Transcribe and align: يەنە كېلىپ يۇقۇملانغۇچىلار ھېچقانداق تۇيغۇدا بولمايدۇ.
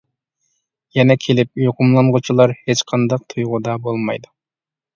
يەنە 0.99 1.15
كېلىپ 1.25 1.61
يۇقۇملانغۇچىلار 1.65 2.55
ھېچقانداق 2.65 3.29
تۇيغۇدا 3.35 3.79
بولمايدۇ. 3.87 4.37